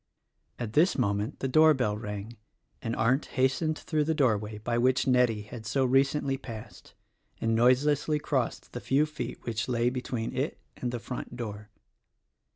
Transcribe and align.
At 0.57 0.73
this 0.73 0.97
moment 0.97 1.41
the 1.41 1.47
doorbell 1.47 1.95
rang, 1.95 2.35
and 2.81 2.95
Arndt 2.95 3.27
hastened 3.37 3.77
through 3.77 4.03
the 4.05 4.15
doorway 4.15 4.57
by 4.57 4.79
which 4.79 5.05
Nettie 5.05 5.43
had 5.43 5.63
so 5.67 5.85
recently 5.85 6.37
passed 6.39 6.95
and 7.39 7.53
noiselessly 7.53 8.17
crossed 8.17 8.71
the 8.73 8.81
few 8.81 9.05
feet 9.05 9.37
which 9.43 9.67
lay 9.69 9.91
between 9.91 10.35
it 10.35 10.57
and 10.75 10.91
the 10.91 10.97
front 10.97 11.35
door. 11.35 11.69